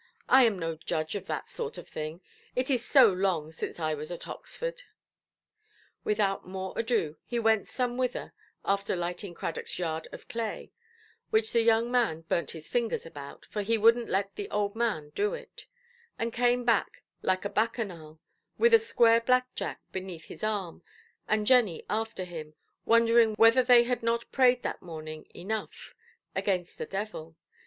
[0.27, 2.21] I am no judge of that sort of thing;
[2.55, 4.81] it is so long since I was at Oxford".
[6.03, 8.33] Without more ado, he went somewhither,
[8.65, 13.77] after lighting Cradockʼs yard of clay—which the young man burnt his fingers about, for he
[13.77, 18.19] wouldnʼt let the old man do it—and came back like a Bacchanal,
[18.57, 20.81] with a square black–jack beneath his arm,
[21.27, 22.55] and Jenny after him,
[22.85, 25.93] wondering whether they had not prayed that morning enough
[26.33, 27.35] against the devil.